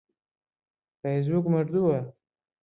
فەیسبووک 1.01 1.45
مردووە. 1.53 1.99